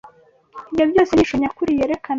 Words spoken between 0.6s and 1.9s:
Ibyo byose ni ishusho nyakuri